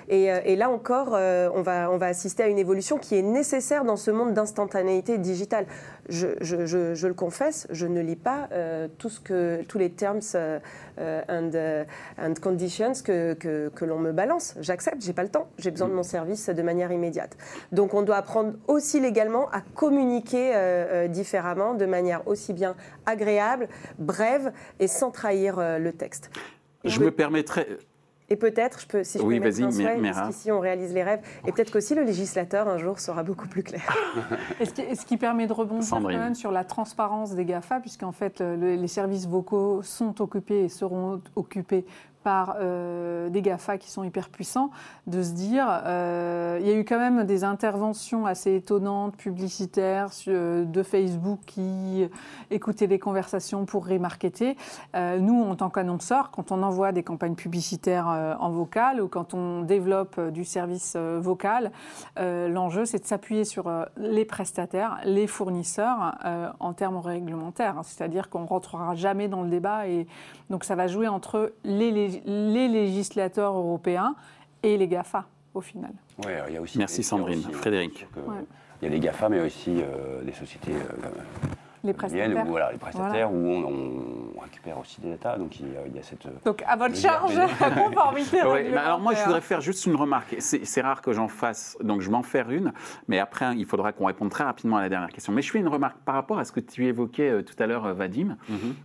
[0.08, 3.16] Et, euh, et là encore, euh, on, va, on va assister à une évolution qui
[3.16, 5.66] est nécessaire dans ce monde d'instantanéité digitale.
[6.08, 9.78] Je, je, je, je le confesse, je ne lis pas euh, tout ce que, tous
[9.78, 10.20] les terms
[10.98, 11.50] and,
[12.18, 14.54] and conditions que, que, que l'on me balance.
[14.60, 17.36] J'accepte, j'ai pas le temps, j'ai besoin de mon service de manière immédiate.
[17.72, 22.74] Donc on doit apprendre aussi légalement à communiquer euh, différemment, de manière aussi bien
[23.06, 23.68] agréable,
[23.98, 26.30] brève et sans trahir euh, le texte.
[26.84, 27.66] Je me permettrai.
[28.30, 30.20] Et peut-être, je peux, si je Oui, peux mettre un souhait, Mira.
[30.22, 33.48] parce qu'ici on réalise les rêves, et peut-être qu'aussi le législateur un jour sera beaucoup
[33.48, 33.80] plus clair.
[34.60, 36.18] Et ce, qui, et ce qui permet de rebondir Sandrine.
[36.18, 40.64] quand même sur la transparence des GAFA, puisqu'en fait, le- les services vocaux sont occupés
[40.64, 41.86] et seront occupés
[42.22, 44.70] par euh, des GAFA qui sont hyper puissants,
[45.06, 50.12] de se dire, euh, il y a eu quand même des interventions assez étonnantes, publicitaires,
[50.12, 50.32] sur-
[50.66, 52.06] de Facebook qui
[52.50, 54.56] écoutaient les conversations pour remarketer.
[54.96, 59.08] Euh, nous, en tant qu'annonceurs, quand on envoie des campagnes publicitaires euh, en vocal ou
[59.08, 61.70] quand on développe euh, du service euh, vocal,
[62.18, 67.76] euh, l'enjeu, c'est de s'appuyer sur euh, les prestataires, les fournisseurs euh, en termes réglementaires.
[67.84, 69.88] C'est-à-dire qu'on ne rentrera jamais dans le débat.
[69.88, 70.06] Et
[70.50, 71.90] donc, ça va jouer entre les,
[72.24, 74.14] les législateurs européens
[74.62, 75.90] et les GAFA, au final.
[76.24, 77.38] Ouais, alors il y a aussi, Merci, Sandrine.
[77.38, 78.06] aussi, euh, Frédéric.
[78.14, 78.44] que- Ouais.
[78.80, 81.08] Il y a les GAFA, mais aussi euh, des sociétés euh,
[81.84, 82.46] Les comme la mienne, prestataires.
[82.46, 85.36] où, voilà, les prestataires, où on, on récupère aussi des data.
[85.36, 86.26] Donc il y a, il y a cette.
[86.26, 89.86] euh, Donc, à votre charge, mais- conformité Ouais, mais alors moi, je voudrais faire juste
[89.86, 90.36] une remarque.
[90.38, 92.72] C'est rare que j'en fasse, donc je m'en faire une.
[93.08, 95.32] Mais après, il faudra qu'on réponde très rapidement à la dernière question.
[95.32, 97.66] Mais je fais une remarque par rapport à ce que tu évoquais euh, tout à
[97.66, 98.36] l'heure, euh, Vadim.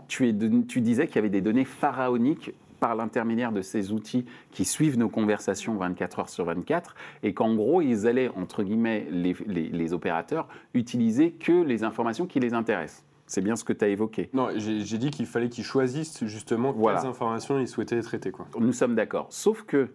[0.07, 2.51] tu, es de- tu disais qu'il y avait des données pharaoniques
[2.83, 7.55] par l'intermédiaire de ces outils qui suivent nos conversations 24 heures sur 24 et qu'en
[7.55, 12.53] gros, ils allaient, entre guillemets, les, les- les opérateurs, utiliser que les informations qui les
[12.53, 13.05] intéressent.
[13.25, 14.29] C'est bien ce que tu as évoqué.
[14.33, 16.99] Non, j'ai dit qu'il fallait qu'ils choisissent justement Voilà.
[16.99, 18.31] quelles informations ils souhaitaient traiter.
[18.31, 18.47] Quoi.
[18.59, 19.27] Nous sommes d'accord.
[19.29, 19.87] Sauf que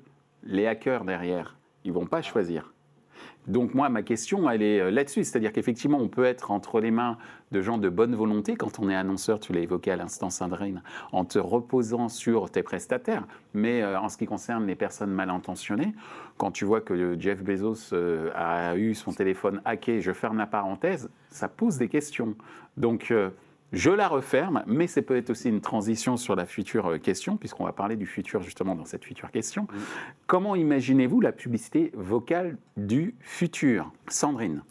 [0.42, 2.72] les hackers derrière, ils vont pas choisir.
[3.46, 5.24] Donc moi, ma question, elle est euh, là-dessus.
[5.24, 7.16] C'est-à-dire qu'effectivement, on peut être entre les mains
[7.51, 10.83] de gens de bonne volonté quand on est annonceur, tu l'as évoqué à l'instant, Sandrine,
[11.12, 13.27] en te reposant sur tes prestataires.
[13.55, 15.94] Mais euh, en ce qui concerne les personnes mal intentionnées,
[16.37, 20.46] quand tu vois que Jeff Bezos euh, a eu son téléphone hacké, je ferme la
[20.46, 22.35] parenthèse, ça pose des questions.
[22.77, 23.11] Donc...
[23.11, 23.31] euh,
[23.72, 27.64] je la referme, mais c'est peut-être aussi une transition sur la future euh, question, puisqu'on
[27.64, 29.66] va parler du futur justement dans cette future question.
[30.26, 33.90] Comment imaginez-vous la publicité vocale du futur?
[34.09, 34.62] Sandrine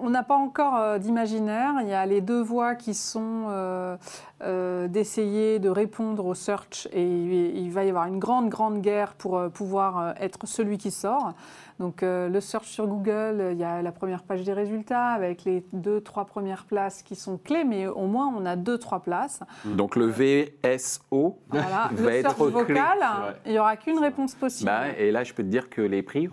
[0.00, 1.74] On- n'a pas encore euh, d'imaginaire.
[1.82, 3.96] Il y a les deux voies qui sont euh,
[4.42, 9.14] euh, d'essayer de répondre au search et il, va y avoir une grande, grande guerre
[9.14, 11.34] pour pouvoir être celui qui sort.
[11.82, 15.08] Donc euh, le search sur Google, euh, il y a la première page des résultats
[15.08, 18.78] avec les deux, trois premières places qui sont clés, mais au moins on a deux,
[18.78, 19.40] trois places.
[19.64, 21.90] Donc le VSO, Voilà.
[21.92, 22.50] Va le être clé.
[22.50, 23.36] vocal, vrai.
[23.46, 24.70] il n'y aura qu'une réponse possible.
[24.70, 26.28] bah, et là je peux te dire que les prix,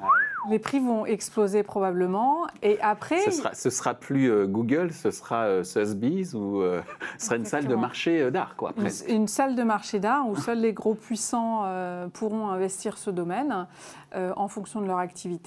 [0.52, 2.46] Les prix vont exploser probablement.
[2.62, 6.82] Et après, ce sera, ce sera plus euh, Google, ce sera euh, Sotheby's ou euh,
[7.18, 8.70] ce sera une salle de marché d'art, quoi.
[8.78, 9.10] Une, presque.
[9.10, 11.66] une salle de marché d'art où seuls les gros puissants
[12.14, 13.68] pourront investir ce domaine
[14.16, 15.39] en fonction de leur activité.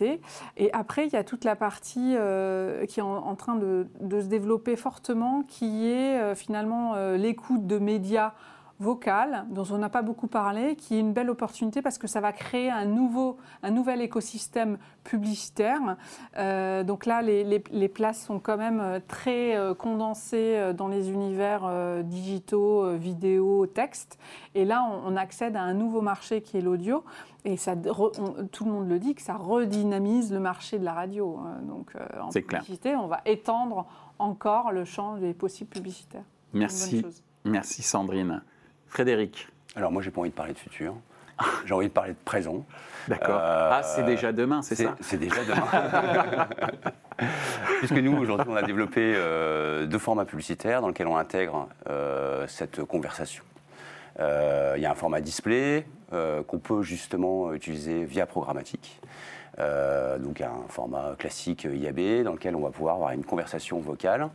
[0.56, 4.20] Et après, il y a toute la partie euh, qui est en, train de, de
[4.20, 8.32] se développer fortement, qui est euh, finalement euh, l'écoute de médias
[8.80, 12.20] vocal, dont on n'a pas beaucoup parlé, qui est une belle opportunité parce que ça
[12.20, 15.96] va créer un, nouveau, un nouvel écosystème publicitaire.
[16.36, 20.88] Euh, donc là, les, les- les places sont quand même euh, très euh, condensées dans
[20.88, 24.18] les univers euh, digitaux, vidéo, texte.
[24.54, 27.04] Et là, on, on accède à un nouveau marché qui est l'audio.
[27.44, 30.84] Et ça, re- on- tout le monde le dit, que ça redynamise le marché de
[30.84, 31.38] la radio.
[31.44, 32.44] Euh, Donc euh, en clair.
[32.62, 33.86] publicité, on va étendre
[34.18, 36.24] encore le champ des possibles publicitaires.
[36.52, 37.04] Merci,
[37.44, 38.42] merci Sandrine.
[38.92, 40.94] Frédéric, Alors moi, j'ai pas envie de parler de futur.
[41.64, 42.66] J'ai envie de parler de présent.
[43.08, 43.40] d'accord.
[43.40, 46.46] Euh, ah, c'est déjà demain, c'est ça C'est déjà demain.
[47.78, 52.46] Puisque nous, aujourd'hui, on a développé euh, deux formats publicitaires dans lesquels on intègre euh,
[52.48, 53.44] cette conversation.
[54.20, 59.00] Euh, Il y a un format display euh, qu'on peut justement utiliser via programmatique.
[59.58, 64.28] Euh, donc un format classique IAB dans lequel on va pouvoir avoir une conversation vocale.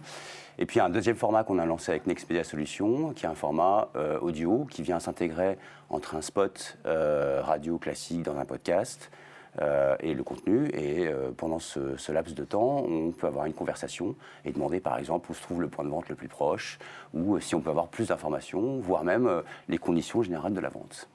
[0.60, 3.89] Et puis un deuxième format qu'on a lancé avec Nextpedia Solutions, qui est un format
[3.96, 5.58] euh, audio qui vient s'intégrer
[5.89, 9.12] entre un spot euh, radio classique dans un podcast
[9.62, 10.67] euh, et le contenu.
[10.74, 14.15] Et pendant ce, laps de temps, on peut avoir une conversation
[14.46, 16.80] et demander par exemple où se trouve le point de vente le plus proche,
[17.13, 21.08] ou si on peut avoir plus d'informations, voire même les conditions générales de la vente.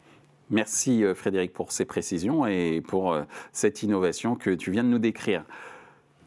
[0.51, 3.17] Merci Frédéric pour ces précisions et pour
[3.53, 5.45] cette innovation que tu viens de nous décrire.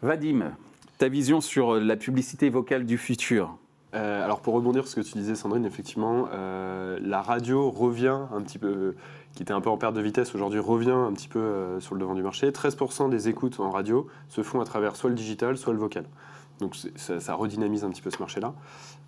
[0.01, 0.51] Vadim,
[0.97, 3.57] ta vision sur euh, la publicité vocale du futur?
[3.93, 8.19] Euh, alors pour rebondir sur ce que tu disais Sandrine, effectivement, euh, la radio revient
[8.33, 8.95] un petit peu,
[9.35, 12.01] qui était un peu en perte de vitesse aujourd'hui, revient un petit peu sur le
[12.01, 12.49] devant du marché.
[12.49, 16.05] 13% des écoutes en radio se font à travers soit le digital, soit le vocal.
[16.59, 18.53] Donc ça, redynamise un petit peu ce marché-là.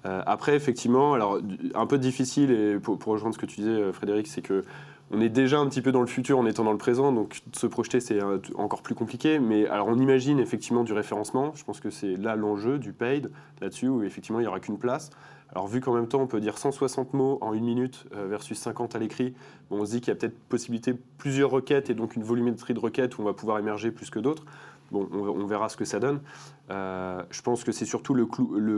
[0.04, 1.40] Après, effectivement, alors
[1.76, 4.64] un peu difficile, et pour rejoindre ce que tu disais Frédéric, c'est que
[5.12, 7.40] on est déjà un petit peu dans le futur en étant dans le présent, donc
[7.54, 8.20] se projeter c'est
[8.56, 9.40] encore plus compliqué.
[9.40, 11.54] Mais alors on imagine effectivement du référencement.
[11.56, 14.78] Je pense que c'est là l'enjeu du paid là-dessus où effectivement il n'y aura qu'une
[14.78, 15.10] place.
[15.54, 18.58] Alors vu qu'en même temps on peut dire 160 mots en une minute euh, versus
[18.58, 19.34] 50 à l'écrit,
[19.72, 22.80] on se dit qu'il y a peut-être possibilité plusieurs requêtes et donc une volumétrie de
[22.80, 24.44] requêtes où on va pouvoir émerger plus que d'autres.
[24.92, 26.22] Bon, on, verra ce que ça donne.
[26.70, 28.26] Euh, je pense que c'est surtout le,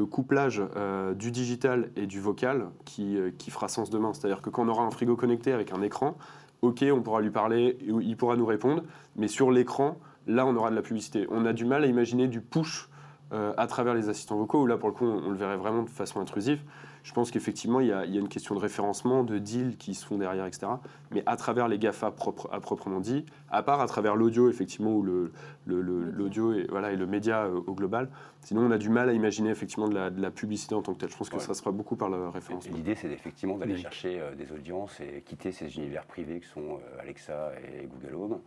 [0.06, 4.14] couplage euh, du digital et du vocal qui, euh, qui fera sens demain.
[4.14, 6.18] C'est-à-dire que quand on aura un frigo connecté avec un écran,
[6.62, 8.84] ok, on pourra lui parler, il pourra nous répondre,
[9.16, 11.28] mais sur l'écran, là, on aura de la publicité.
[11.30, 12.90] On a du mal à imaginer du push
[13.32, 15.90] à travers les assistants vocaux, où là, pour le coup, on le verrait vraiment de
[15.90, 16.60] façon intrusive.
[17.10, 20.20] Je pense qu'effectivement, il, y, a une question de référencement, de deals qui se font
[20.20, 20.68] derrière, etc.
[21.10, 24.92] Mais à travers les GAFA propre, à proprement dit, à part à travers l'audio, effectivement,
[24.92, 25.02] ou
[25.66, 28.10] l'audio le, et, voilà, et le média euh, au global,
[28.42, 31.10] sinon on a du mal à imaginer effectivement de la, publicité en tant que telle.
[31.10, 32.76] Je pense que ça sera beaucoup par le référencement.
[32.76, 36.76] L'idée, c'est effectivement d'aller chercher euh, des audiences et quitter ces univers privés qui sont
[36.76, 38.40] euh, Alexa et Google Home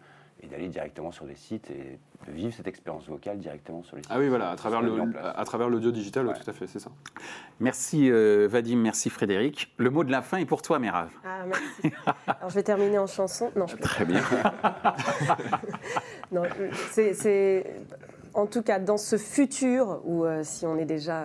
[0.42, 4.02] et d'aller directement sur des sites et de vivre cette expérience vocale directement sur les
[4.02, 4.12] sites.
[4.12, 6.90] Ah oui, voilà, à travers, le, à travers l'audio digital, tout à fait, c'est ça.
[7.60, 9.72] Merci euh, Vadim, merci Frédéric.
[9.76, 11.10] Le mot de la fin est pour toi, Mérave.
[11.24, 11.96] Ah, merci.
[12.26, 13.50] Alors je vais terminer en chanson.
[13.56, 14.22] Non, je Très bien.
[16.32, 16.42] non,
[16.90, 17.64] c'est
[18.34, 21.24] en tout cas dans ce futur, ou euh, si on est déjà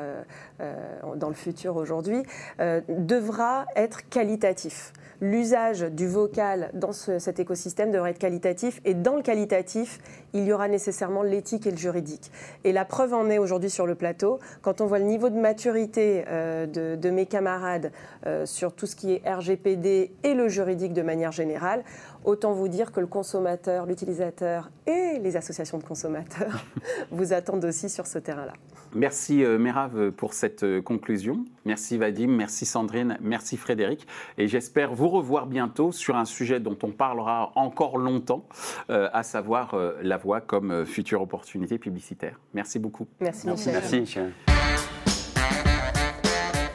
[0.60, 0.76] euh,
[1.16, 2.24] dans le futur aujourd'hui,
[2.60, 8.82] devra être qualitatif l'usage du vocal dans cet écosystème devrait être qualitatif.
[8.86, 10.00] Et dans le qualitatif,
[10.34, 12.32] il y aura nécessairement l'éthique et le juridique.
[12.64, 14.40] Et la preuve en est aujourd'hui sur le plateau.
[14.62, 17.92] Quand on voit le niveau de maturité euh, de, mes camarades
[18.26, 21.84] euh, sur tout ce qui est RGPD et le juridique de manière générale,
[22.26, 26.66] autant vous dire que le consommateur, l'utilisateur et les associations de consommateurs
[27.12, 28.54] vous attendent aussi sur ce terrain-là.
[28.94, 31.46] Merci euh, pour cette euh, conclusion.
[31.66, 34.08] Merci Vadim, merci Sandrine, merci Frédéric.
[34.38, 38.46] Et j'espère vous revoir bientôt sur un sujet dont on parlera encore longtemps,
[38.90, 42.40] à savoir la voix comme future opportunité publicitaire.
[42.54, 43.08] Merci beaucoup.
[43.20, 44.34] Merci, merci Michel.
[44.48, 44.56] Merci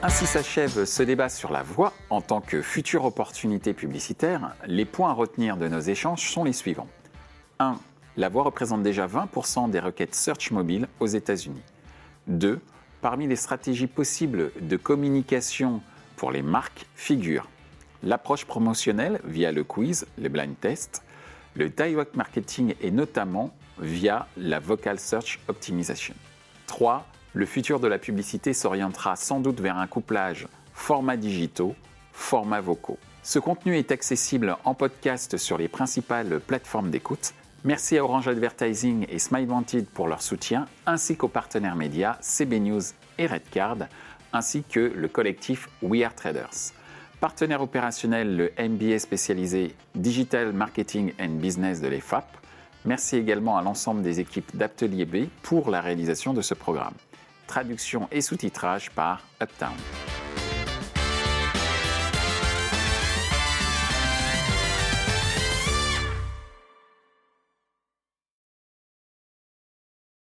[0.04, 4.56] Ainsi s'achève ce débat sur la voix en tant que future opportunité publicitaire.
[4.66, 6.88] Les points à retenir de nos échanges sont les suivants.
[7.60, 7.78] 1.
[8.16, 11.62] La voix représente déjà 20% des requêtes search mobile aux États-Unis.
[12.26, 12.60] 2.
[13.00, 15.80] Parmi les stratégies possibles de communication
[16.16, 17.48] pour les marques figurent
[18.02, 21.02] l'approche promotionnelle via le quiz, les blind tests,
[21.54, 26.14] le direct marketing et notamment via la vocal search optimization.
[26.66, 27.06] 3.
[27.34, 31.74] Le futur de la publicité s'orientera sans doute vers un couplage format digitaux,
[32.12, 32.98] format vocaux.
[33.22, 37.34] Ce contenu est accessible en podcast sur les principales plateformes d'écoute
[37.64, 42.58] Merci à Orange Advertising et Smile Wanted pour leur soutien, ainsi qu'aux partenaires médias CB
[42.58, 42.82] News
[43.18, 43.86] et Redcard,
[44.32, 46.72] ainsi que le collectif We Are Traders.
[47.22, 52.26] Partenaire opérationnel, le MBA spécialisé Digital Marketing and Business de l'EFAP.
[52.84, 56.94] Merci également à l'ensemble des équipes d'Atelier B pour la réalisation de ce programme.
[57.46, 59.70] Traduction et sous-titrage par Uptown.